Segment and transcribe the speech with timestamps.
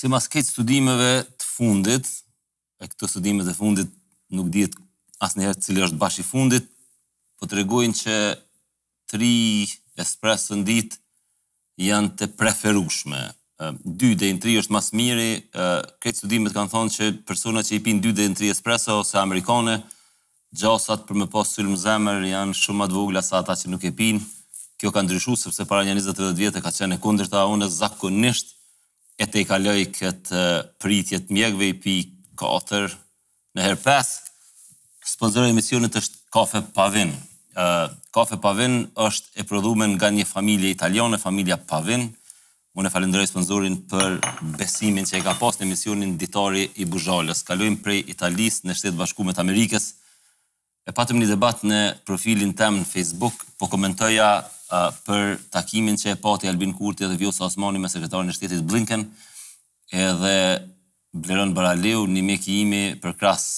[0.00, 1.08] si mas këtë studimeve
[1.40, 2.06] të fundit,
[2.80, 3.90] e këto studimeve të fundit
[4.32, 4.80] nuk dhjetë
[5.26, 6.68] asë njëherë cilë është bashkë i fundit,
[7.36, 8.14] po të regojnë që
[9.12, 9.32] tri
[10.00, 11.00] espresso në ditë
[11.90, 13.20] janë të preferushme.
[14.00, 15.26] Dy dhe në tri është mas mirë,
[16.00, 19.18] këtë studimet kanë thonë që persona që i pinë dy dhe në tri espresso ose
[19.20, 19.76] amerikane,
[20.56, 23.84] gjasat për me posë sylë më zemër janë shumë atë vogla sa ata që nuk
[23.84, 24.22] e pinë,
[24.80, 28.56] kjo ka ndryshu sepse para një 20 vjetë ka qenë e ta unë zakonisht, zakonisht
[29.20, 30.42] e te i kaloj këtë
[30.80, 31.94] pritjet mjekve i pi
[32.40, 32.88] 4
[33.56, 34.12] në herë 5,
[35.30, 37.12] e emisionit është Kafe Pavin.
[38.14, 42.06] Kafe Pavin është e prodhumen nga një familje italiane, familja Pavin.
[42.78, 44.16] Unë e falenderoj sponsorin për
[44.56, 47.44] besimin që e ka pas në emisionin ditari i Buzhalës.
[47.44, 49.88] Kalojmë prej Italis në shtetë bashkumet Amerikës.
[50.88, 54.30] E patëm një debat në profilin tem në Facebook, po komentoja
[54.70, 59.04] për takimin që e pati Albin Kurti dhe Vjosa Osmani me sekretarin e shtetit Blinken,
[59.92, 60.36] edhe
[61.12, 63.48] Bleron Baraleu, një mjeki imi për kras,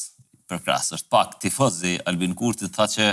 [0.48, 3.10] për kras, është pak tifozi Albin Kurti, tha që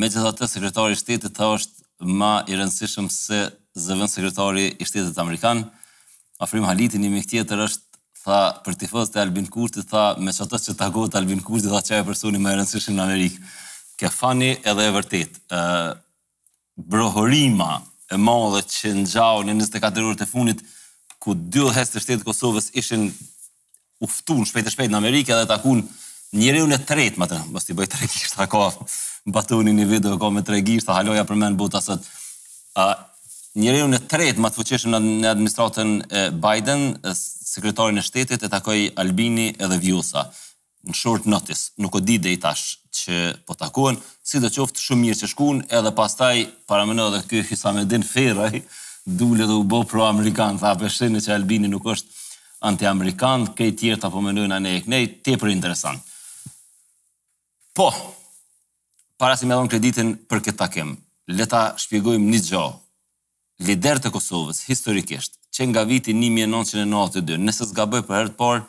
[0.00, 0.48] me gjitha të
[0.90, 3.42] e shtetit të është ma i rëndësishëm se
[3.76, 5.66] zëvën sekretari i shtetit Amerikan,
[6.40, 7.84] Afrim Haliti, një me tjetër është
[8.24, 11.80] tha për tifoz të Albin Kurti, tha me që që të agot Albin Kurti, tha
[11.84, 13.48] që e personi më i rëndësishëm në Amerikë.
[14.00, 15.36] Ke fani edhe e vërtit
[16.88, 17.80] brohorima
[18.12, 20.62] e madhe që në gjau në 24 urë të funit,
[21.20, 23.08] ku dy hesë të shtetë Kosovës ishin
[24.00, 25.82] uftun shpejt e shpejt në Amerikë dhe takun
[26.34, 28.70] njëri unë e tretë, më të në, mështë i bëjt të regisht, ta ka
[29.34, 32.06] batoni një video, ka me të regisht, ta haloja për me në buta sot.
[32.78, 32.94] Uh,
[33.60, 38.46] njëri unë e tretë, më të fuqeshëm në administratën e Biden, e sekretarin e shtetit,
[38.46, 40.26] e takoj Albini edhe Vjosa
[40.88, 45.02] në short notice, nuk o di dhe i tash që po takuan, si qoftë shumë
[45.04, 46.36] mirë që shkun, edhe pastaj,
[46.68, 48.60] para më në dhe Hisamedin Feraj,
[49.06, 52.16] dule dhe u bo pro-amerikan, tha përshinë që Albini nuk është
[52.68, 56.00] anti-amerikan, kej tjerë të apomenojnë anë e kënej, te për interesant.
[57.74, 57.90] Po,
[59.20, 60.94] para si me dhonë kreditin për këtë takim,
[61.30, 62.64] leta shpjegojmë një gjo,
[63.68, 68.62] lider të Kosovës, historikisht, që nga viti 1992, nëse zgaboj për herët parë,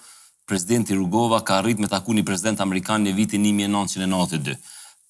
[0.52, 4.58] prezidenti Rugova ka arrit me taku një prezident Amerikan në vitin 1992.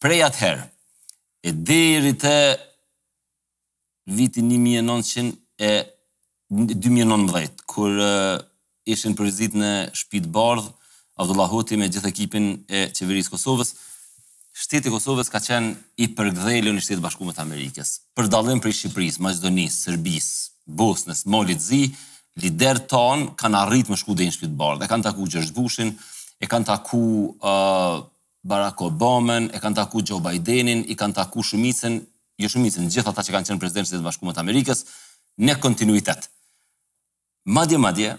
[0.02, 0.68] Prej atëherë,
[1.48, 2.34] e deri të
[4.18, 5.72] vitin 1900 e
[6.52, 8.36] 2019, kur uh,
[8.86, 10.68] ishin në shpit bardh,
[11.22, 13.72] Abdullah Hoti me gjithë ekipin e qeverisë Kosovës,
[14.62, 15.74] shteti i Kosovës ka qenë
[16.06, 17.90] i përgdhelur në shtetë e Amerikës.
[18.18, 20.40] Për dallim prej Shqipërisë, Maqedonisë, Serbisë,
[20.82, 21.90] Bosnës, Malit, Zi,
[22.40, 25.92] lider ton kanë arrit më shku dhe një shpit barë, dhe kanë taku Gjështë Bushin,
[26.42, 27.02] e kanë taku
[27.38, 28.02] uh,
[28.48, 32.00] Barack Obama, e kanë taku Joe Bidenin, i kanë taku Shumicin,
[32.42, 34.86] jo Shumicin, gjithë ata që kanë qenë prezidentës të bashkumët Amerikës,
[35.42, 36.30] në kontinuitet.
[37.54, 38.16] Madje, madje,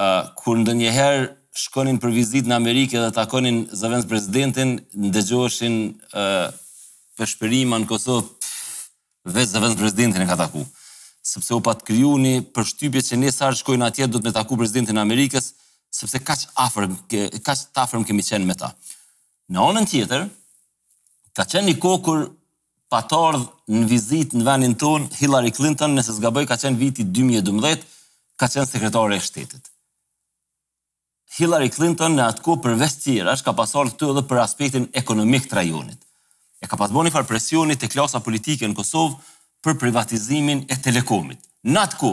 [0.00, 1.26] uh, kur ndë njëherë
[1.56, 5.76] shkonin për vizit në Amerikë dhe takonin zëvendës prezidentin, në dëgjoshin
[6.12, 6.48] uh,
[7.16, 8.26] për përshperima në Kosovë,
[9.32, 10.64] vetë zëvendës prezidentin e ka taku.
[10.66, 10.84] Uh,
[11.28, 14.56] sepse u pat kriju një përshtypje që ne sa shkojnë atje do të me taku
[14.58, 15.50] prezidentin Amerikës,
[15.98, 16.86] sepse kaq afër
[17.42, 18.68] kaq të afërm kemi qenë me ta.
[19.50, 20.26] Në anën tjetër,
[21.36, 22.28] ka qenë një kokur kur
[22.86, 27.82] pa në vizit në venin ton Hillary Clinton, nëse zgaboj ka qenë viti 2012,
[28.38, 29.66] ka qenë sekretare e shtetit.
[31.40, 35.58] Hillary Clinton në atë për përveç tjera, ka pasur këtu edhe për aspektin ekonomik të
[35.58, 35.98] rajonit.
[36.62, 39.18] E ka pasur një farë presioni te klasa politike në Kosovë
[39.66, 41.40] për privatizimin e telekomit.
[41.66, 42.10] Në atë ku,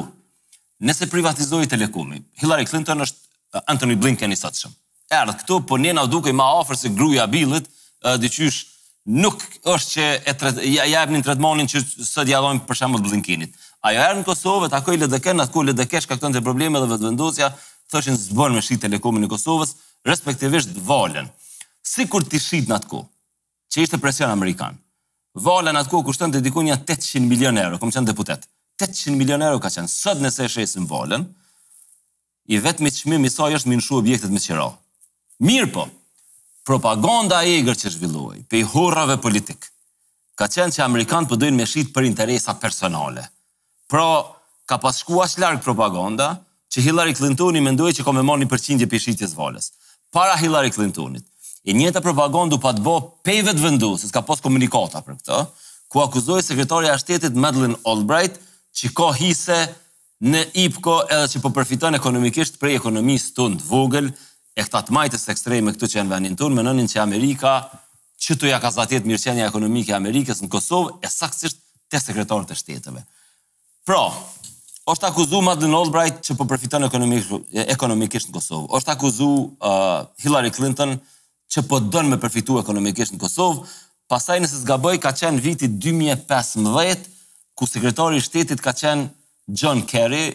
[0.84, 3.20] nëse privatizohi telekomit, Hillary Clinton është
[3.54, 4.80] eh, Anthony Blinken i sotë shumë.
[5.14, 7.70] Erdhë këtu, po një u duke i ma ofër se gruja bilit,
[8.04, 8.64] eh, dyqysh
[9.14, 11.38] nuk është që e jep një të
[11.76, 13.58] që së djadojnë për shumë të Blinkenit.
[13.84, 16.80] Ajo erdë në Kosovë, të ako i LDK, në atë ku LDK shka të probleme
[16.80, 17.50] dhe vëtëvendosja,
[17.92, 19.76] thëshin shenë me shi telekomit në Kosovës,
[20.08, 21.28] respektivisht valen.
[21.84, 23.04] Si kur të shi në atë ku,
[23.76, 24.80] që ishte presion Amerikanë,
[25.34, 28.44] Vala në atë kohë kushton të dikun një 800 milion euro, kom qenë deputet.
[28.78, 29.90] 800 milion euro ka qenë.
[29.90, 31.26] sëtë nëse e shesim valën,
[32.54, 34.68] i vetë çmim i saj është minshu objektet me qira.
[35.40, 35.88] Mirë po,
[36.66, 39.72] propaganda e egrë që zhvilluaj, pe i hurrave politik,
[40.36, 43.26] ka qenë që Amerikanë përdojnë po me shqit për interesa personale.
[43.90, 44.24] Pra,
[44.66, 48.86] ka pas shkua shlark propaganda, që Hillary Clintoni mendoj që ka me marrë një përqindje
[48.88, 49.72] për shqitjes valës.
[50.14, 51.26] Para Hillary Clintonit,
[51.64, 55.16] e njëta për vagon pa të bo pejve të vëndu, se s'ka pos komunikata për
[55.22, 55.38] këtë,
[55.94, 58.40] ku akuzoi sekretarja e shtetit Madeleine Albright,
[58.76, 59.60] që ka hise
[60.24, 64.10] në IPKO edhe që po përfiton ekonomikisht prej ekonomisë të të vogël,
[64.56, 67.54] e këta të majtës ekstreme këtu që janë venin të në, menonin që Amerika,
[68.24, 71.60] që të ja ka zatjet mirëqenja ekonomike Amerikës në Kosovë, e saksisht
[71.92, 73.02] të sekretarët e shtetëve.
[73.88, 74.00] Pra,
[74.90, 80.96] është akuzu Madeleine Albright që po përfiton ekonomikisht në Kosovë, është akuzu uh, Hillary Clinton,
[81.54, 83.68] që po dënë me përfitu ekonomikisht në Kosovë,
[84.12, 87.10] pasaj nëse zgaboj ka qenë viti 2015,
[87.58, 89.10] ku sekretari shtetit ka qenë
[89.60, 90.26] John Kerry,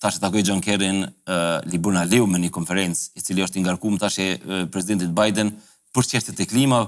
[0.00, 3.60] ta që takoj John Kerry në uh, Liburna Liu me një konferencë, i cili është
[3.60, 5.52] ingarku më ta që uh, prezidentit Biden
[5.96, 6.82] për qështet e klima,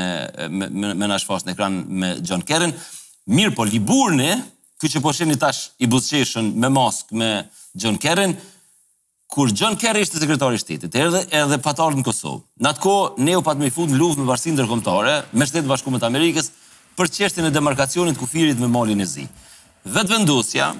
[0.49, 2.67] me, me, me nashfas në ekran me John Kerry,
[3.25, 4.29] mirë po Liburni,
[4.81, 7.31] këtë që po shenë i tash i buzqeshën me mask me
[7.77, 8.29] John Kerry,
[9.35, 12.41] kur John Kerry ishte sekretari i shtetit, erdhe edhe fatal në Kosovë.
[12.65, 12.93] Natko
[13.23, 16.51] ne u patëm i fund në luftë me varësi Ndërkombëtare me Shtetet Bashkuara të Amerikës
[16.99, 19.23] për çështjen e demarkacionit kufirit me malin e zi.
[19.87, 20.73] Vetvendosja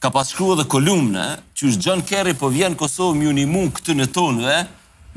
[0.00, 1.24] ka pas shkruar edhe kolumne
[1.56, 4.58] që John Kerry po vjen në Kosovë më uni mund këtë në tonëve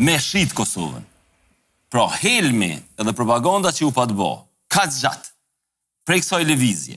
[0.07, 1.03] me shit Kosovën.
[1.91, 4.29] Pra, helmi edhe propaganda që u pat bo,
[4.71, 5.27] ka gjatë,
[6.07, 6.95] prej kësaj levizje,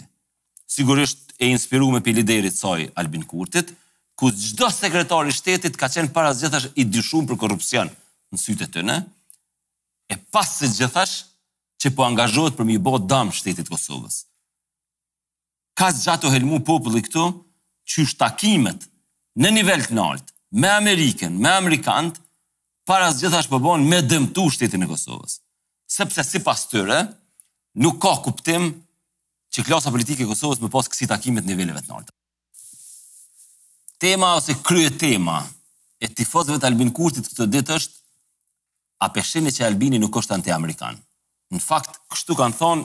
[0.70, 3.74] sigurisht e inspiru me piliderit saj Albin Kurtit,
[4.18, 7.90] ku gjdo sekretari shtetit ka qenë para zgjethash i dyshun për korupcion
[8.32, 8.96] në sytë të të në,
[10.14, 11.16] e pas se gjethash
[11.82, 14.20] që po angazhojt për mi bo dam shtetit Kosovës.
[15.74, 17.24] Ka zgjato helmu populli këtu,
[17.90, 18.86] që shtakimet
[19.42, 20.30] në nivel të nalt,
[20.62, 22.16] me Ameriken, me Amerikant,
[22.86, 25.40] para zgjethash përbon po me dëmtu shtetin e Kosovës.
[25.90, 27.02] Sepse si pas tëre,
[27.82, 28.70] nuk ka kuptim
[29.54, 32.14] që klasa politike e Kosovës me pas kësi takimet niveleve të nalta
[34.06, 35.38] tema ose krye tema
[35.96, 37.94] e tifozëve të Albin Kurtit këtë ditë është
[39.04, 40.98] a peshini që Albini nuk është anti-amerikan.
[41.54, 42.84] Në fakt, kështu kanë thonë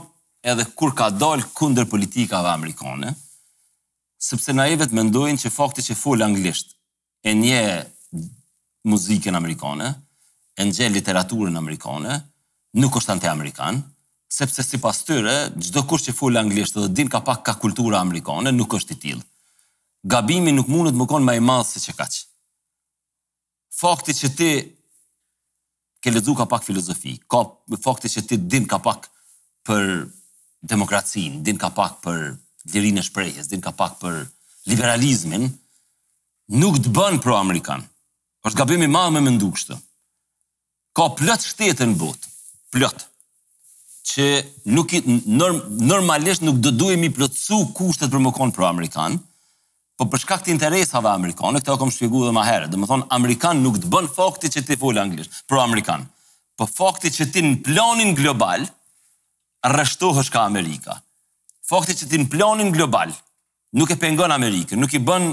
[0.53, 3.11] edhe kur ka dalë kunder politikave amerikane,
[4.27, 6.71] sëpse naivet mendojnë që fakti që full anglisht
[7.27, 7.59] e nje
[8.87, 9.91] muziken amerikane,
[10.55, 12.15] e nje literaturën amerikane,
[12.79, 13.81] nuk është anti-amerikan,
[14.39, 17.99] sepse si pas tyre, gjdo kur që full anglisht dhe din ka pak ka kultura
[18.07, 19.28] amerikane, nuk është i tilë
[20.07, 22.21] gabimi nuk mundet më konë më i madhë se që ka që.
[23.79, 24.51] Fakti që ti
[25.99, 27.41] ke lezu ka pak filozofi, ka,
[27.83, 29.09] fakti që ti din ka pak
[29.67, 30.03] për
[30.63, 32.37] demokracinë, din ka pak për
[32.73, 34.21] lirin e shprejhes, din ka pak për
[34.71, 35.47] liberalizmin,
[36.59, 37.83] nuk të bën pro amerikan
[38.47, 39.77] është gabimi madhë me mëndu kështë.
[40.95, 42.27] Ka plët shtetë në botë,
[42.73, 43.03] plët,
[44.09, 44.27] që
[44.73, 45.03] nuk, i,
[45.37, 49.19] norm, normalisht nuk do duhemi plëtsu kushtet për më konë pro-Amerikanë,
[49.99, 52.67] po për shkak të interesave amerikane, këtë e kam shpjeguar edhe më herë.
[52.71, 56.05] Do të thonë amerikan nuk të bën fakti që ti fol anglisht, pro amerikan.
[56.55, 58.63] Po fakti që ti në planin global
[59.75, 60.95] rreshtohesh ka Amerika.
[61.69, 63.11] Fakti që ti në planin global
[63.77, 65.27] nuk e pengon Amerikën, nuk i bën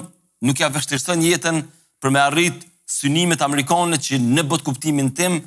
[0.47, 1.61] nuk ja vështirëson jetën
[2.03, 5.39] për me arrit synimet amerikane që në bot kuptimin tim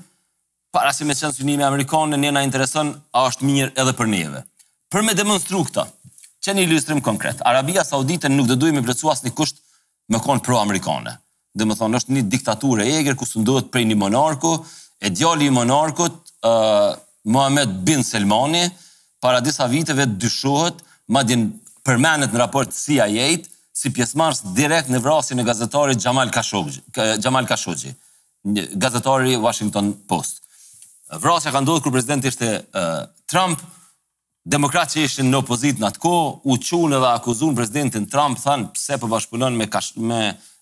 [0.74, 4.44] para se me qenë synimet amerikane ne na intereson a është mirë edhe për neve.
[4.90, 5.86] Për me demonstru këta,
[6.44, 7.42] që një ilustrim konkret.
[7.46, 9.60] Arabia Saudite nuk dhe duhet me plëcu asë një kusht
[10.10, 11.16] me konë pro-amerikane.
[11.58, 14.52] Dhe më thonë, është një diktaturë e eger, ku së prej një monarku,
[15.02, 16.36] e djali i monarkut,
[17.30, 18.70] Mohamed Bin Selmani,
[19.22, 20.80] para disa viteve dyshohet,
[21.12, 21.50] ma din
[21.84, 23.28] përmenet në raport CIA,
[23.80, 27.92] si pjesmarës direkt në vrasin e gazetari Gjamal Khashoggi,
[28.80, 30.42] gazetari Washington Post.
[31.24, 32.50] Vrasja ka ndodhë kërë prezident ishte
[33.28, 33.60] Trump,
[34.50, 36.12] Demokratë që ishtë në opozit në atë ko,
[36.50, 40.20] u qunë dhe akuzunë prezidentin Trump, thënë pse përbashpunën po me,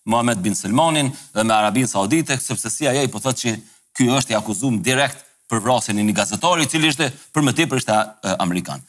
[0.08, 3.54] Mohamed Bin Salmanin dhe me Arabin Saudite, sepse si aje i po thëtë që
[3.96, 7.80] ky është i akuzum direkt për vrasin e një gazetari, cili ishte për më tipër
[7.80, 7.96] ishte
[8.38, 8.84] Amerikan.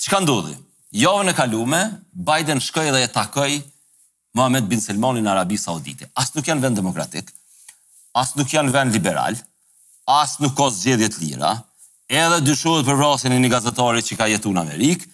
[0.00, 0.56] Që ka ndodhi?
[0.96, 1.80] Javën e kalume,
[2.14, 3.50] Biden shkoj dhe e takoj
[4.36, 6.10] Mohamed Bin Salmanin në Arabi Saudite.
[6.12, 7.32] As nuk janë vend demokratik,
[8.12, 9.36] as nuk janë vend liberal,
[10.04, 11.56] as nuk ka gjedjet lira,
[12.08, 15.08] edhe dyshohet për vrasjen e një gazetari që ka jetu në Amerikë,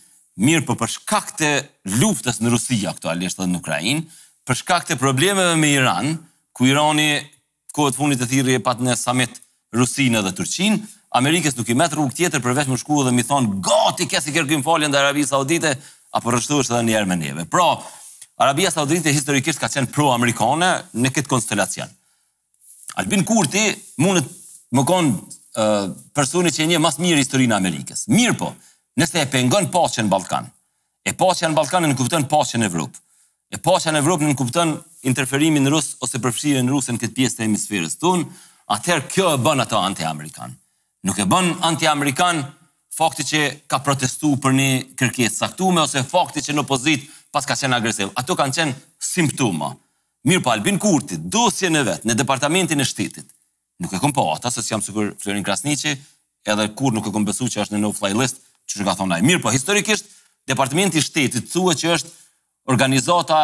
[0.45, 1.49] mirë po për përshkak të
[2.03, 4.03] luftës në Rusia aktualisht dhe në Ukrajin,
[4.49, 6.15] përshkak të problemeve me Iran,
[6.57, 7.23] ku Irani
[7.73, 9.39] kohët funit të thirë e pat në samit
[9.73, 10.81] Rusinë dhe Turqinë,
[11.17, 14.63] Amerikës nuk i metë rrugë tjetër përveç më shku dhe mi thonë, gati kesi kërkim
[14.65, 15.75] faljen dhe Arabi Saudite,
[16.17, 17.45] apo është edhe një me neve.
[17.53, 17.77] Pra,
[18.41, 21.89] Arabia Saudite historikisht ka qenë pro-amerikane në këtë konstelacion.
[23.01, 23.61] Albin Kurti
[24.01, 24.29] mundet
[24.77, 25.13] më konë
[26.13, 28.07] personi që e një mas mirë historinë Amerikës.
[28.09, 28.53] Mirë po,
[28.99, 30.47] nëse e pengon pasqen në Balkan,
[31.05, 33.01] e pasqen në Balkan e në kuptën pasqen në Evropë,
[33.53, 34.73] e pasqen në Evropë në në kuptën
[35.13, 38.25] interferimin në Rusë ose përfshirë në Rusë në këtë pjesë të hemisferës tunë,
[38.73, 40.55] atëherë kjo e bën ato anti-amerikan.
[41.05, 42.41] Nuk e bën anti-amerikan
[42.93, 47.57] fakti që ka protestu për një kërkjet saktume ose fakti që në opozit pas ka
[47.59, 48.11] qenë agresiv.
[48.17, 49.73] Ato kanë qenë simptoma.
[50.29, 53.27] Mirë pa po, Albin Kurti, dosje në vetë, në departamentin e shtetit,
[53.83, 55.93] nuk e kam po ata se si jam sigur Florin Krasnici,
[56.47, 58.95] edhe kur nuk e kam besuar që është në no fly list çu që ka
[59.01, 60.07] thonë ai mirë po historikisht
[60.49, 62.13] departamenti i shtetit thua që është
[62.73, 63.41] organizata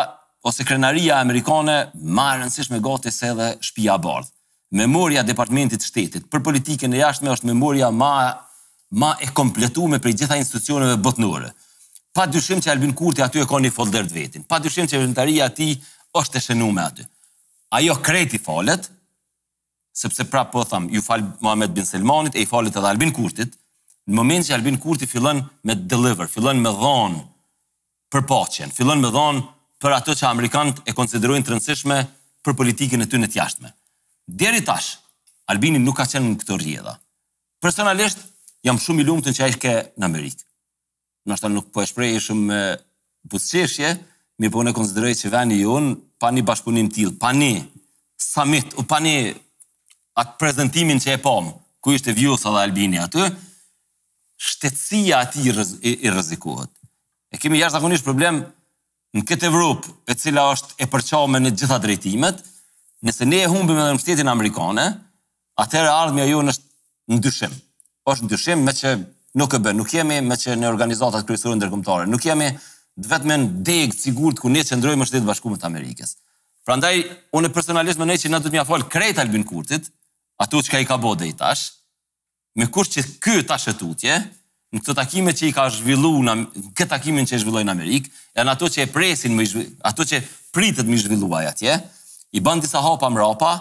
[0.46, 5.90] ose krenaria amerikane më e rëndësishme gati se edhe shpia e memoria e departamentit të
[5.90, 8.10] shtetit për politikën e jashtme është memoria më
[9.00, 11.52] më e kompletuar me për gjitha institucioneve botënore
[12.14, 15.00] pa dyshim që Albin Kurti aty e ka një folder të vetin pa dyshim që
[15.02, 15.72] inventaria e
[16.20, 17.08] është e shënuar aty
[17.78, 18.86] ajo kreti folet
[19.98, 23.56] sepse pra po tham, ju falë Mohamed Bin Selmanit, e i falët edhe Albin Kurtit,
[24.08, 27.20] në moment që Albin Kurti fillon me deliver, fillon me dhonë
[28.14, 29.42] për pacjen, fillon me dhonë
[29.82, 31.96] për ato që Amerikanët e konsiderojnë të rëndësishme
[32.46, 33.72] për politikën e ty në tjashtme.
[34.40, 34.92] Djeri tash,
[35.50, 36.94] Albini nuk ka qenë në këto rjedha.
[37.66, 38.22] Personalisht,
[38.66, 40.46] jam shumë i lumë në që ai i në Amerikë.
[41.28, 42.62] Në ashtë nuk po e shprej e shumë
[43.32, 43.92] busqeshje,
[44.40, 47.52] mi po ne konsideroj që veni jonë, pa një bashkëpunim t'il, pa një
[48.28, 49.16] summit, u pa një
[50.18, 51.50] atë prezentimin që e pom,
[51.82, 53.24] ku ishte vjusa dhe albini aty,
[54.48, 56.70] shtetësia ati i rëzikohet.
[57.34, 58.42] E kemi jashtë zakonisht problem
[59.16, 62.40] në këtë Evropë, e cila është e përqaume në gjitha drejtimet,
[63.06, 64.86] nëse ne e humbim edhe në mështetin Amerikane,
[65.62, 67.54] atëherë ardhme a ju në dyshim.
[68.08, 68.92] është në dyshim me që
[69.40, 72.46] nuk e bë, nuk jemi me që në organizatat kryesore ndërkombëtare, nuk jemi
[73.04, 73.36] vetëm në
[73.68, 76.14] degë të sigurt ku ne qëndrojmë në Shtetet Bashkuara të Amerikës.
[76.66, 76.94] Prandaj
[77.36, 79.86] unë personalisht mendoj që na duhet të mjafol krejt Albin Kurtit,
[80.42, 81.72] ato që ka i ka bode i tash,
[82.58, 84.18] me kur që këtë tash e tutje,
[84.72, 86.34] në këtë takime që i ka zhvillu, në
[86.76, 89.38] këtë takime që i zhvilloj në Amerikë, e në ato që e presin,
[89.90, 90.20] ato që
[90.54, 91.78] pritët me zhvilluaj atje,
[92.36, 93.52] i bandi sa hapa më rapa,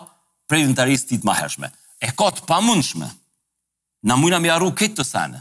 [0.48, 1.68] prej në të rrisë ti
[2.00, 3.08] E ka të pamunshme,
[4.06, 5.40] në mujna me arru këtë të sanë,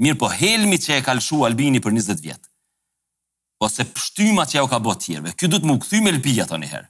[0.00, 2.48] mirë po helmi që e ka lëshu Albini për 20 vjetë,
[3.60, 6.14] po se pështyma që ja u ka botë tjerve, kjo du të më këthy me
[6.16, 6.88] lëpijat o njëherë,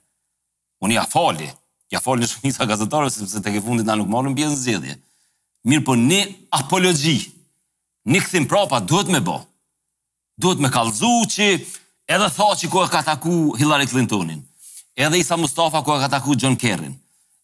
[0.87, 1.49] unë fali,
[1.93, 4.95] ja folë në shumë njësa gazetarë, sepse të ke fundit na nuk morën pjesë zgjedhje.
[5.69, 6.21] Mirë po, një
[6.57, 7.19] apologji,
[8.11, 9.35] një këthim prapa, duhet me bë.
[10.41, 11.47] Duhet me kalzu që
[12.15, 14.41] edhe tha që ku e ka taku Hillary Clintonin,
[14.97, 16.95] edhe Isa Mustafa ku e ka taku John Kerrin,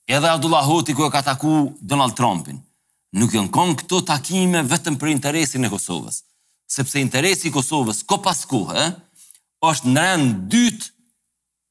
[0.09, 2.57] edhe Abdullah Hoti ku e ka taku Donald Trumpin.
[3.17, 6.23] Nuk jënë konë këto takime vetëm për interesin e Kosovës.
[6.69, 9.27] Sepse interesi i Kosovës, ko pas kohë, eh,
[9.69, 10.91] është në rëndë dytë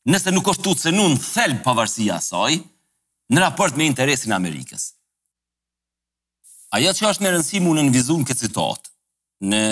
[0.06, 2.58] nëse nuk është tutë se nuk në thelbë pavarësia asaj,
[3.32, 4.92] në raport me interesin Amerikës.
[6.76, 8.92] Aja që është në rëndësi mu në nënvizun këtë citatë,
[9.48, 9.62] në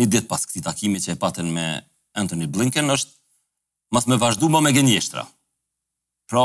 [0.00, 1.66] një ditë pas këti takimi që e patën me
[2.16, 3.18] Anthony Blinken, është
[3.92, 5.24] mas me vazhdu më me genjeshtra.
[6.28, 6.44] Pra,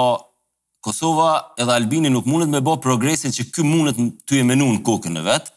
[0.87, 3.97] Kosova edhe Albini nuk mundet me bo progresin që kë mundet
[4.29, 5.51] të e menu në kokën në vetë,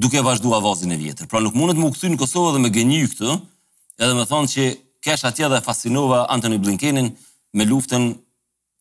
[0.00, 1.28] duke vazhdu avazin e vjetër.
[1.28, 3.34] Pra, nuk mundet me u këthy në Kosova dhe me genjy këtë,
[4.04, 4.68] edhe me thonë që
[5.04, 7.08] kesh atje dhe fascinova Antoni Blinkenin
[7.56, 8.04] me luftën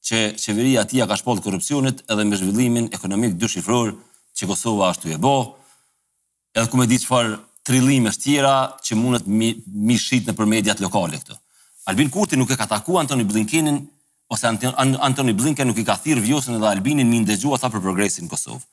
[0.07, 3.91] që qeveria atia ka shpallë korupcionit edhe me zhvillimin ekonomik dyshifror
[4.37, 5.35] që Kosova ashtu e bo,
[6.55, 7.35] edhe ku me di qëfar
[7.67, 9.49] trillime shtjera që mundet mi,
[9.89, 11.35] mi shqit në përmediat lokale këtu.
[11.91, 13.81] Albin Kurti nuk e ka taku Antoni Blinkenin,
[14.33, 14.47] ose
[15.09, 18.31] Antoni Blinken nuk i ka thirë vjosën edhe Albinin mi ndegju ata për progresin në
[18.33, 18.63] Kosovë.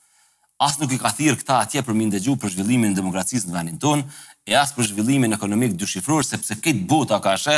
[0.61, 3.79] As nuk i ka thirë këta atje për mi ndegju për zhvillimin demokracisë në venin
[3.81, 4.03] tonë,
[4.51, 7.57] e për zhvillimin ekonomik dyshifror, sepse këtë bota ka shë,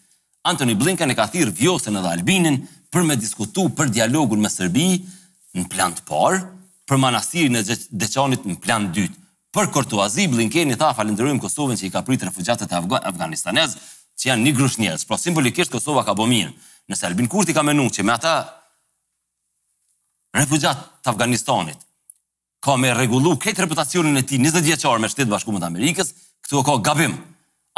[0.47, 2.61] Anthony Blinken e ka thirrë Vjosën edhe Albinin
[2.95, 4.91] për me diskutu për dialogun me Sërbi
[5.57, 6.39] në plan të parë,
[6.87, 7.63] për manastirin e
[7.99, 9.17] Deçanit në plan të dytë.
[9.57, 13.71] Për kortuazi Blinken i tha falenderojmë Kosovën që i ka pritë refugjatët e
[14.21, 15.05] që janë një grush njerëz.
[15.09, 16.53] Pra simbolikisht Kosova ka bomin.
[16.89, 18.35] Nëse Albin Kurti ka menuar që me ata
[20.37, 21.81] refugjat të Afganistanit
[22.67, 26.09] ka me regullu këtë reputacionin e tij 20 vjeçar me shtetë bashkumët të Amerikës,
[26.43, 27.13] këtu ka gabim.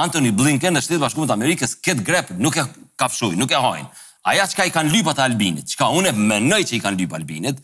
[0.00, 2.64] Anthony Blinken në shtetë bashkumët të Amerikës kët grep nuk e
[2.98, 3.88] kafshoi, nuk e hajnë.
[4.30, 7.60] Aja çka i kanë lypa të Albinit, çka unë mendoj që i kanë lypa Albinit,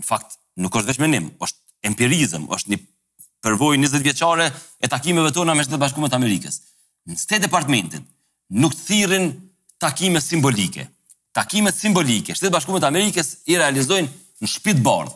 [0.00, 2.80] në fakt nuk është vetëm mendim, është empirizëm, është një
[3.44, 4.48] përvojë 20 vjeçare
[4.82, 6.62] e takimeve tona me Shtetet Bashkuara të Amerikës
[7.08, 8.04] në shtetë departamentin,
[8.60, 9.30] nuk thirrin
[9.80, 10.84] takime simbolike.
[11.36, 15.14] Takimet simbolike, shtetë Bashkuara të Amerikës i realizojnë në shtëpi të bardh.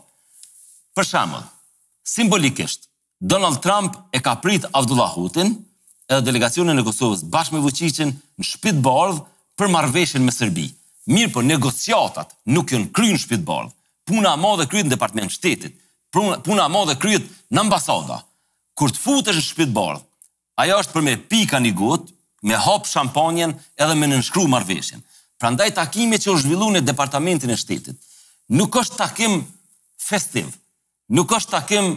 [0.97, 1.45] Për shembull,
[2.13, 2.89] simbolikisht
[3.23, 5.55] Donald Trump e ka prit Abdullah Hutin
[6.13, 9.21] edhe delegacionin e Kosovës bashkë me Vučićin në shtëpi të bardh
[9.59, 10.69] për marrveshjen me Serbi.
[11.13, 13.73] Mirë por negociatat nuk janë kryen në shtëpi të bardh.
[14.09, 15.77] Puna e madhe kryet në departament shtetit.
[16.13, 18.21] Puna e madhe kryet në ambasada.
[18.79, 20.03] Kur të futesh në shtëpi të bardh,
[20.63, 22.13] Ajo është për me pika një gutë,
[22.47, 25.01] me hop shamponjen edhe me nënshkru marveshjen.
[25.39, 27.99] Pra ndaj takimi që u zhvillu në departamentin e shtetit,
[28.55, 29.41] nuk është takim
[30.03, 30.51] festiv,
[31.15, 31.97] nuk është takim,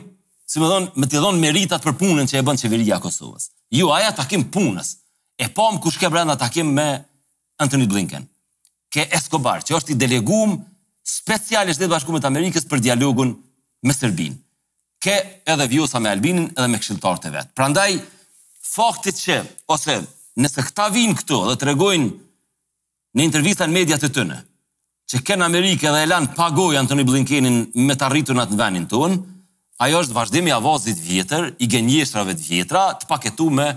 [0.50, 3.51] si më dhonë, me të dhonë meritat për punën që e bënë qeveria Kosovës.
[3.74, 4.95] Ju, jo, aja takim punës,
[5.38, 6.88] e pomë kush shke brenda takim me
[7.62, 8.25] Anthony Blinken,
[8.93, 10.57] ke Escobar, që është i delegum
[11.05, 13.36] special i shtetë bashkumet Amerikës për dialogun
[13.86, 14.41] me Serbinë
[15.05, 15.19] ke
[15.53, 17.51] edhe vjusa me Albinin edhe me këshiltarët e vetë.
[17.53, 18.00] Pra ndaj,
[18.65, 19.36] fakti që,
[19.69, 20.00] ose
[20.41, 22.10] nëse këta vinë këtu dhe të regojnë
[23.15, 24.39] në në mediat të tëne,
[25.10, 29.19] që kënë Amerike dhe Elan pagojë Antoni Blinkenin me të arritur në të venin tonë,
[29.86, 33.69] ajo është vazhdimi avazit vjetër, i genjeshrave të vjetra, të paketu me,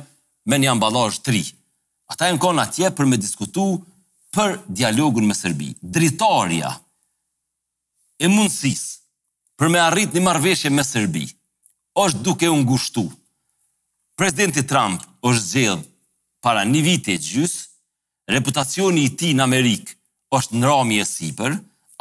[0.49, 1.45] me një ambalaj tri.
[2.11, 3.67] Ata e në konë atje për me diskutu
[4.35, 5.75] për dialogun me Serbi.
[5.83, 6.73] Dritarja
[8.25, 8.87] e mundësis
[9.61, 11.27] për me arrit një marveshje me Serbi,
[11.99, 13.07] është duke unë gushtu
[14.19, 15.85] prezidenti Trump është zgjedh
[16.43, 17.55] para një viti gjys,
[18.29, 19.95] reputacioni i tij në Amerikë
[20.37, 21.55] është në rami e sipër,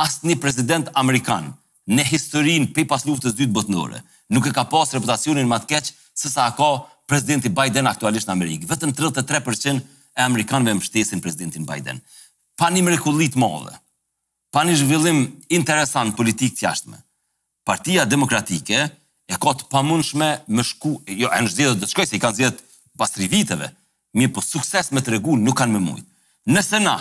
[0.03, 1.53] asnjë president amerikan
[1.87, 4.01] në historinë për pas luftës dytë botënore
[4.33, 6.71] nuk e ka pas reputacionin më të keq se sa ka
[7.07, 8.67] prezidenti Biden aktualisht në Amerikë.
[8.67, 9.77] Vetëm 33%
[10.17, 12.01] e amerikanëve mbështesin prezidentin Biden.
[12.57, 13.77] Pa një mrekullit të madhe,
[14.51, 15.19] pa një zhvillim
[15.53, 16.97] interesant politik të jashtëm.
[17.67, 18.87] Partia Demokratike,
[19.27, 22.21] e ka të pamundshme më shku, jo, e në zhjetë dhe të shkoj, se i
[22.23, 22.65] kanë zhjetë
[22.99, 23.69] pas 3 viteve,
[24.17, 26.07] mi po sukses me të nuk kanë me mujtë.
[26.55, 26.95] Nëse na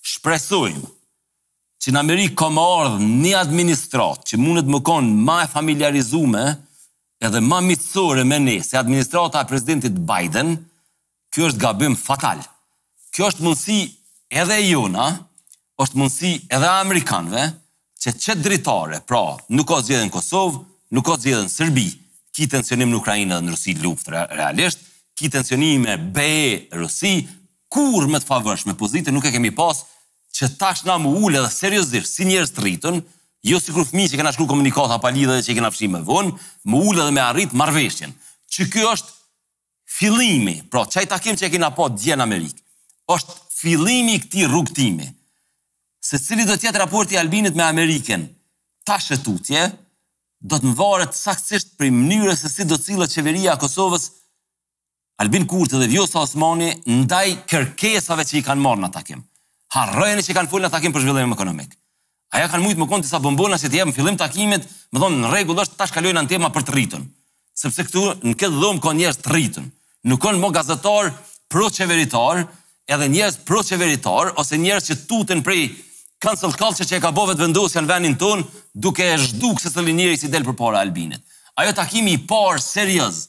[0.00, 0.88] shpresojmë
[1.84, 6.44] që në Amerikë ka më ardhë një administrat që mundet më konë ma e familiarizume
[7.20, 10.56] edhe ma mitësore me ne, se administrata e prezidentit Biden,
[11.32, 12.40] kjo është gabim fatal.
[13.14, 13.78] Kjo është mundësi
[14.40, 15.10] edhe jona,
[15.80, 17.44] është mundësi edhe Amerikanëve,
[18.00, 20.60] që qëtë dritare, pra, nuk ka zgjede në Kosovë,
[20.94, 21.86] nuk ka zgjedhën në Serbi,
[22.36, 24.82] ki tensionim në Ukrainë dhe në Rusi luftë realisht,
[25.16, 27.14] ki tensionim me BE Rusi,
[27.72, 29.80] kur më të favorsh me pozitë nuk e kemi pas
[30.36, 33.00] që tash na mu ul edhe seriozisht si njerëz të rritën,
[33.46, 36.34] jo sikur fëmijë që kanë shkruar komunikata pa lidhje që i kanë fshirë më vonë,
[36.70, 38.12] mu ul edhe me arrit marrveshjen.
[38.52, 39.14] Që kjo është
[39.96, 42.62] fillimi, pra çaj takim që i kena pa po dje në Amerikë.
[43.16, 45.08] Është fillimi i këtij rrugëtimi.
[46.06, 48.26] Se cili do të raporti Albinit me Amerikën?
[48.86, 49.64] Tash e tutje,
[50.44, 54.10] do të varet saksisht për mënyrës se si do cilët qeveria Kosovës
[55.22, 59.22] Albin Kurti dhe Vjosa Osmani ndaj kërkesave që i kanë marrë në takim.
[59.72, 61.70] Harrojnë që i kanë folë në takim për zhvillimin ekonomik.
[62.36, 65.30] Aja kanë mujtë më konë disa bombona që jepë në fillim takimit, më thonë në
[65.32, 67.08] regullë është tash kalojnë në tema për të rritën.
[67.56, 69.70] Sepse këtu në këtë dhomë ka njerës të rritën.
[70.10, 71.08] Nuk konë më gazetar
[71.50, 72.42] pro-qeveritar,
[72.92, 75.70] edhe njerës pro-qeveritar, ose njerës që tuten prej
[76.18, 79.84] cancel culture që e ka të vendosja në venin ton, duke e zhduk se të
[79.84, 81.20] linjeri si del për para Albinit.
[81.56, 83.28] Ajo takimi i parë serioz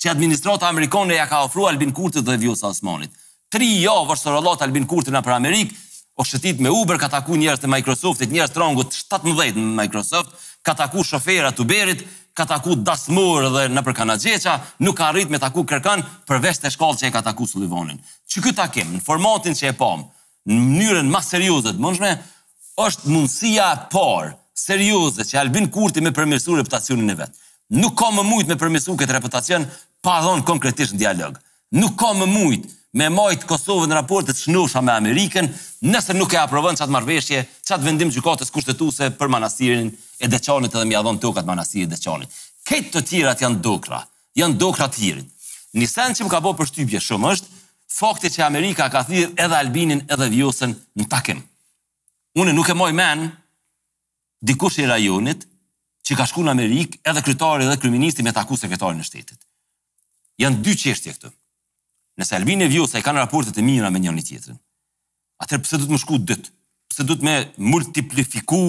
[0.00, 3.12] që administrata Amerikone ja ka ofruar Albin kurtit dhe Vjosa Osmanit.
[3.52, 5.74] Tri jo vërsë rëllat Albin Kurti në për Amerikë,
[6.16, 10.32] o shëtit me Uber, ka taku njerës të Microsoftit, njerës të rangut 17 në Microsoft,
[10.66, 12.02] ka taku shofera të berit,
[12.36, 16.72] ka taku dasmur dhe në për Kanadjeqa, nuk ka rrit me taku kërkan përveç të
[16.74, 18.00] shkallë që e ka taku Sullivanin.
[18.26, 20.08] Çi ky takim, në formatin që e pomë,
[20.46, 22.14] në mënyrën më serioze, më shumë
[22.86, 27.34] është mundësia parë serioze që Albin Kurti me përmirësuar reputacionin e vet.
[27.76, 29.66] Nuk ka më mujtë me përmirësuar këtë reputacion
[30.06, 31.38] pa dhënë konkretisht në dialog.
[31.76, 35.48] Nuk ka më mujtë me majtë Kosovën në raportet të shnushta me Amerikën,
[35.88, 40.84] nëse nuk e aprovon çat marrveshje, çat vendim gjykatës kushtetuese për manastirin e Deçanit dhe
[40.88, 42.30] më ia dhon tokat manastirit Deçanit.
[42.66, 44.00] Këto të tjirat janë dokra,
[44.38, 45.26] janë dukra të tjera.
[45.76, 47.55] Nisen që më ka bërë për shtypje shumë është,
[47.86, 51.40] fakti që Amerika ka thirrë edhe Albinin edhe Vjosën në takim.
[52.36, 53.28] Unë nuk e moj men
[54.44, 55.46] dikush i rajonit
[56.06, 59.38] që ka shku në Amerikë edhe kryetari edhe kryministi me taku sekretarin e shtetit.
[60.38, 61.30] Jan dy çështje këtu.
[62.20, 64.58] Nëse Albini e Vjosa i kanë raportet e mira me njëri tjetrin,
[65.44, 66.46] atëherë pse duhet të më shku dyt?
[66.90, 67.34] Pse duhet me
[67.70, 68.60] multiplifiku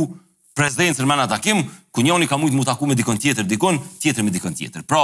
[0.57, 4.23] prezencën në takim ku njëri ka shumë të më taku me dikon tjetër, dikon tjetër
[4.23, 4.83] me dikon tjetër.
[4.83, 5.03] Pra,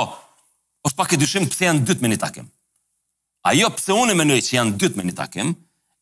[0.85, 2.47] është pak e dyshim pse janë dyt me një takim.
[3.45, 5.49] Ajo pëse unë e që janë dytë me një takim,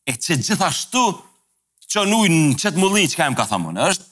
[0.06, 1.00] e që gjithashtu
[1.90, 4.06] që në ujë në qëtë mullin që ka e më ka thamonë është,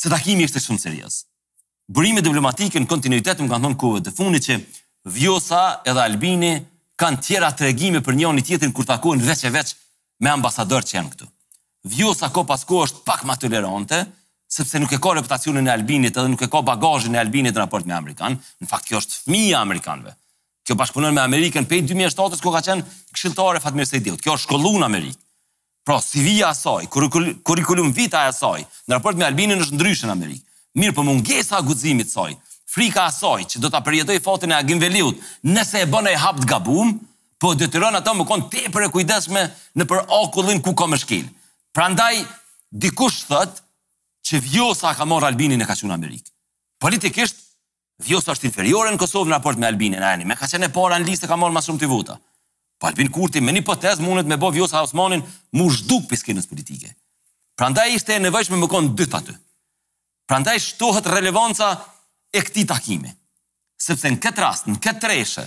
[0.00, 1.20] se takimi është e shumë serios.
[1.86, 4.56] Burime diplomatike në kontinuitetë më kanë thonë kove të funi që
[5.14, 6.50] Vjosa edhe Albini
[6.98, 9.76] kanë tjera të regjime për një një tjetërin kur takohen veç e veç
[10.26, 11.30] me ambasador që janë këtu.
[11.94, 14.02] Vjosa ko pasko është pak ma tolerante,
[14.50, 17.60] sepse nuk e ka reputacionin e Albinit edhe nuk e ka bagajin e Albinit në
[17.62, 20.16] raport me Amerikan, në fakt kjo është fmija Amerikanëve,
[20.66, 22.82] Kjo bashkëpunon me Amerikën pej 2007-s ku ka qenë
[23.14, 24.18] këshilltare Fatmir Sejdiut.
[24.18, 25.20] Kjo është shkollu në Amerikë.
[25.86, 30.16] Pra, CV ja saj, kurrikulum vita e saj, në raport me Albinën është ndryshën në
[30.16, 30.44] Amerikë.
[30.82, 32.32] Mirë, po mungesa guximit saj,
[32.74, 36.16] frika e saj që do ta përjetoj fatin e Agim Veliut, nëse e bën ai
[36.18, 36.90] hap të gabum,
[37.38, 39.46] po detyron ato më kon tepër e kujdesshme
[39.78, 41.30] në për okullin ku ka më shkil.
[41.78, 42.24] Prandaj
[42.74, 43.62] dikush thotë
[44.26, 46.32] që vjosa ka marr Albinin e ka qenë në Amerikë.
[46.82, 47.45] Politikisht
[48.04, 50.26] Vjosa është inferiore në Kosovë në raport me Albinën, ajani.
[50.28, 52.18] Me kaqen e para në listë ka marrë më shumë vota.
[52.76, 55.22] Po Albin Kurti me një hipotezë mundet me bë Vjosa Osmanin
[55.56, 56.90] më zhduk piskinës politike.
[57.56, 59.36] Prandaj ishte e nevojshme më kon dy të aty.
[60.28, 61.70] Prandaj shtohet relevanca
[62.36, 63.14] e këtij takimi.
[63.80, 65.46] Sepse në këtë rast, në këtë treshë,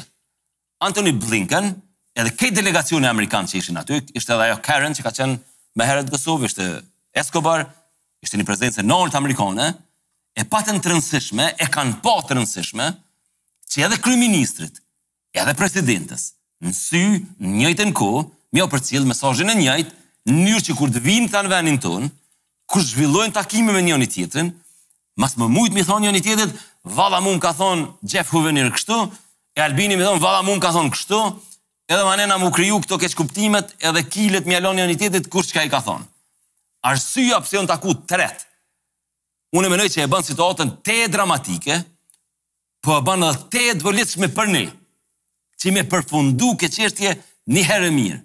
[0.86, 1.70] Anthony Blinken
[2.18, 5.38] edhe këtë delegacioni amerikanë që ishin aty, ishte edhe ajo Karen që ka qenë
[5.78, 6.68] me herët Kosovë, ishte
[7.14, 7.68] Escobar,
[8.26, 9.20] ishte një prezidencë e nërët
[10.38, 12.88] e patën të rëndësishme, e kanë pa të rëndësishme,
[13.70, 14.80] që edhe kryministrit,
[15.34, 16.32] edhe presidentës,
[16.66, 17.04] në sy,
[17.40, 18.10] në njëjtë në ko,
[18.56, 19.96] mjo për cilë mesajin e njëjtë,
[20.30, 22.12] në njërë që kur të vinë të anë venin tonë,
[22.70, 24.52] kur zhvillojnë takime me njën i tjetërin,
[25.20, 26.60] mas më mujtë mi thonë njën i tjetërit,
[26.96, 29.00] vala mund ka thonë Jeff Huvenir kështu,
[29.58, 31.20] e Albini mi thonë vala mund ka thonë kështu,
[31.90, 35.58] edhe anena mu kryu këto keq kuptimet, edhe kilet mjalon njën i tjetërit, kur që
[35.58, 36.06] ka i ka thonë.
[36.90, 38.46] Arsyja pëse në taku tretë,
[39.58, 41.80] unë e menoj që e bën situatën te dramatike,
[42.86, 44.66] po e bën edhe te dvolitshme për ne,
[45.60, 47.16] që me përfundu ke qështje
[47.54, 48.20] një herë mirë.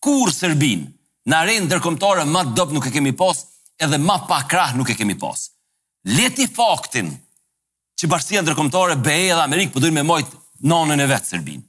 [0.00, 0.86] Kur Serbin,
[1.28, 3.42] në arenë ndërkomtare ma dëpë nuk e kemi pas,
[3.80, 5.46] edhe ma pa krah nuk e kemi pas.
[6.08, 7.10] Leti faktin
[8.00, 11.62] që bashkësia ndërkomtare BE dhe Amerikë përdojnë po me mojtë nonën e vetë Serbin.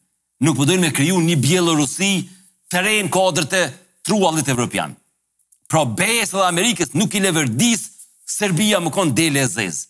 [0.44, 2.12] Nuk përdojnë po me kryu një bjellorusi
[2.72, 3.64] të rejnë kodrët e
[4.08, 4.94] trualit evropian.
[5.72, 8.01] Pra BE dhe Amerikës nuk i leverdisë
[8.32, 9.88] Serbia më konë dele e zezë.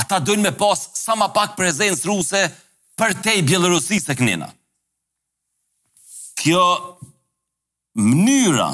[0.00, 2.40] Ata dojnë me pas sa ma pak prezencë ruse
[2.98, 4.48] për te i Bjelorusi se kënina.
[6.40, 6.64] Kjo
[8.00, 8.70] mnyra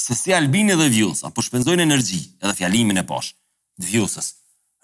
[0.00, 3.32] se si Albini dhe Vjusa po shpenzojnë energji edhe fjalimin e posh,
[3.80, 4.30] dhe Vjusës,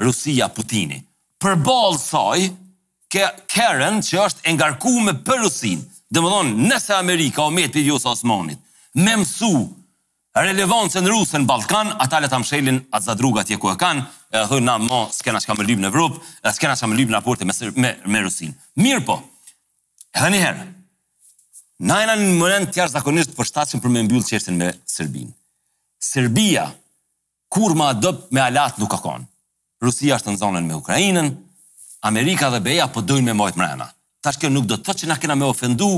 [0.02, 0.98] Rusia, Putini,
[1.42, 2.48] për balë saj,
[3.12, 7.76] ke Karen që është engarku me për Rusin, dhe më thonë, nëse Amerika o metë
[7.78, 8.58] për Vjusa Osmanit,
[8.98, 9.52] me mësu
[10.44, 14.02] relevancë në Rusën, në Balkan, ata le ta mshëlin zadruga atje ku e kanë,
[14.36, 16.88] e thonë na mo skena që ka më lyp në Evropë, e skena që ka
[16.92, 18.52] më lyp në raport me me, me Rusin.
[18.82, 19.20] Mirë po.
[20.16, 20.66] Edhe një herë.
[21.88, 25.32] Na janë në moment të jashtëzakonisht për po shtatshëm për me mbyll çështën me Serbinë.
[26.06, 26.66] Serbia
[27.52, 29.24] kur ma adop me alat nuk ka kon.
[29.84, 31.32] Rusia është në zonën me Ukrainën,
[32.08, 33.88] Amerika dhe Beja po me mojtë mrena.
[34.24, 35.90] Tash kjo nuk do të thotë që na kena me ofendu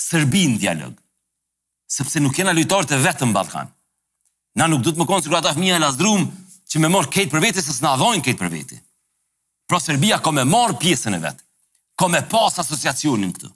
[0.00, 1.01] Serbinë dialog
[1.92, 3.68] sepse nuk kena lojtarë të vetëm Ballkan.
[4.56, 6.26] Na nuk duhet më konë ata fëmija e lasdrum
[6.72, 8.78] që me morë kejtë për vete, se s'na dhojnë kejtë për vete.
[9.68, 11.44] Pra Serbia ka me morë pjesën e vetë,
[12.00, 13.50] ka me pas asociacionin këtu.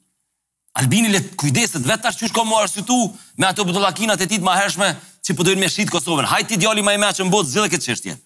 [0.76, 2.98] Albini le kujdeset vetë tash qysh ka më arsytu
[3.40, 4.90] me ato budolakinat e tit ma hershme
[5.24, 6.28] që përdojnë po me shit Kosovën.
[6.28, 8.16] Hajtë ti djali ma i me që më botë zhjithë këtë qështje.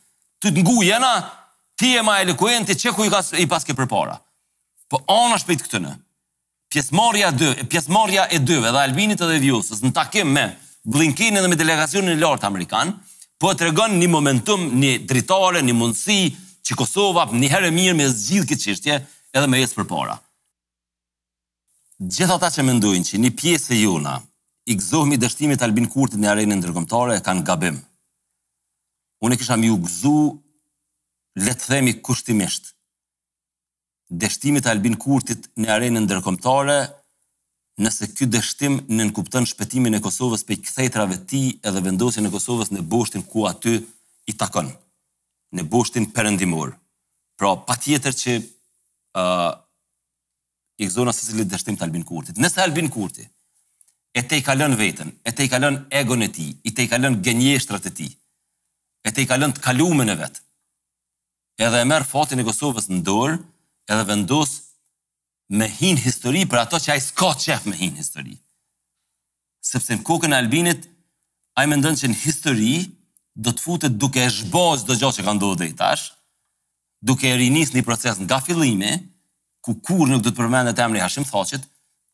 [0.42, 1.12] Ty të ngu jena,
[1.79, 2.35] ti e ma e
[2.66, 4.18] ti që ku i, ka, i paske për para.
[4.90, 5.94] Po ona shpejt pëjtë në
[6.71, 10.47] pjesëmarrja e dy, pjesëmarrja e dyve, dhe Albinit edhe Vjusës në takim me
[10.91, 12.93] Blinkenin dhe me delegacionin e lartë amerikan,
[13.41, 16.21] po e tregon një momentum, një dritare, një mundësi
[16.67, 18.97] që Kosova një herë e mirë me zgjidh këtë çështje
[19.37, 20.15] edhe me jetë përpara.
[22.01, 24.15] Gjithë ata që mendojnë që një pjesë e juna
[24.71, 27.81] i gëzohmi dështimit Albin Kurtit në arenën ndërkombëtare kanë gabim.
[29.27, 30.17] Unë kisha më u gëzu
[31.45, 32.73] le të themi kushtimisht
[34.11, 36.77] dështimit Albin Kurtit në arenën ndërkomtare,
[37.81, 42.33] nëse ky dështim në nënkupton shpëtimin e Kosovës për kthëtrave të tij edhe vendosjen e
[42.35, 43.77] Kosovës në bushtin ku aty
[44.29, 44.68] i takon,
[45.55, 46.75] në bushtin perëndimor.
[47.40, 48.35] Pra, patjetër që
[49.14, 49.53] ë uh,
[50.81, 52.38] ekzona se li dështim të Albin Kurtit.
[52.40, 53.23] Nëse Albin Kurti
[54.16, 56.90] e te i kalën vetën, e te i kalën egon e ti, i te i
[56.90, 58.07] kalën genje e ti,
[59.07, 60.40] e te i kalën të kalume në vetë,
[61.64, 63.37] edhe e merë fatin e Kosovës në dorë,
[63.90, 64.50] edhe vendos
[65.59, 68.37] me hin histori për ato që ai s'ka qef me hin histori.
[69.66, 70.87] Sepse në kokën e Albinit
[71.59, 72.74] ai mendon se në histori
[73.35, 76.07] do të futet duke zhbosh çdo gjë që ka ndodhur deri tash,
[77.03, 78.92] duke rinisë një proces nga fillimi,
[79.64, 81.66] ku kur nuk do të përmendet emri Hashim Thaçit,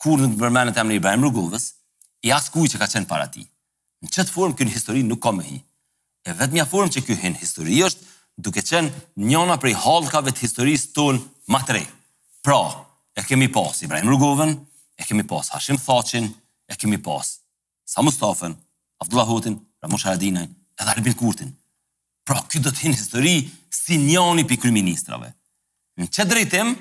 [0.03, 1.69] kur nuk do të përmendet emri Ibrahim Rugullës,
[2.27, 3.45] i as kujt që ka qenë para ti.
[4.03, 5.59] Në çet formë kënë histori nuk ka më hi.
[6.27, 8.91] E vetëmja formë që ky hin histori është duke qenë
[9.27, 11.23] njona prej halkave të historisë tunë
[11.53, 11.83] ma tre.
[12.45, 12.61] Pra,
[13.17, 14.53] e kemi pas Ibrahim Rugoven,
[15.01, 16.29] e kemi pas Hashim Thacin,
[16.71, 17.35] e kemi pas
[17.89, 18.57] Sa Mustafen,
[18.99, 20.49] Abdullah Hutin, Ramush Haradinaj,
[20.81, 21.53] edhe Albin Kurtin.
[22.27, 23.35] Pra, kjo do të hinë histori
[23.71, 25.29] si njoni për kryministrave.
[26.01, 26.73] Në që drejtim,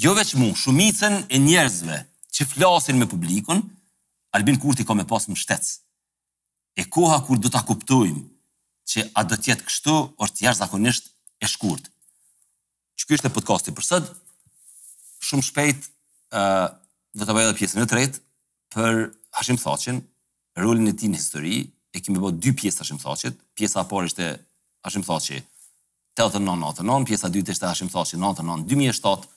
[0.00, 1.98] jo veç mu, shumicën e njerëzve
[2.38, 3.60] që flasin me publikun,
[4.32, 5.74] Albin Kurti ka me pas më shtetës.
[6.80, 8.24] E koha kur du të kuptojmë
[8.88, 9.94] që a do të jetë kështu
[10.26, 11.08] është jashtë zakonisht
[11.44, 11.86] e shkurt.
[12.98, 14.10] Që ky është podcasti për sot.
[15.24, 15.86] Shumë shpejt
[16.34, 16.66] ë uh,
[17.14, 18.22] do të bëjë edhe pjesën e tretë
[18.74, 18.98] për
[19.38, 20.02] Hashim Thaçin,
[20.58, 21.56] rolin e tij në histori.
[21.94, 23.38] E kemi bërë dy pjesë Hashim Thaçit.
[23.56, 24.28] Pjesa e parë ishte
[24.84, 25.40] Hashim Thaçi
[26.18, 29.30] 899, pjesa e dytë ishte Hashim Thaçi 99 2007.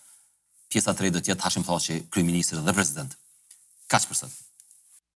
[0.67, 3.15] Pjesa e tretë do të jetë Hashim Thaçi kryeminist dhe president.
[3.93, 4.46] Kaç për sëtë.